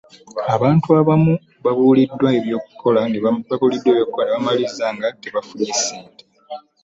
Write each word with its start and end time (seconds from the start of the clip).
abantu 0.55 0.87
abamu 1.01 1.33
babuliddwa 1.65 2.29
ebyokukola 2.39 3.01
ne 3.07 3.19
bammaliriza 3.23 4.85
nga 4.95 5.07
tebafunye 5.21 5.71
ssente. 5.77 6.23